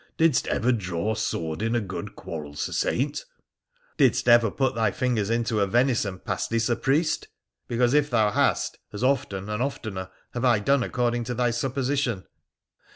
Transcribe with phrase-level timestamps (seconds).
[0.17, 3.23] Didst ever draw sword in a good quarrel, Sir Saint?'
[3.97, 7.27] 'Didst every put thy fingers into a venison pastie, Sir Priest?
[7.67, 12.23] Because, if thou hast, as often, and oftener, have I done according to thy supposition.'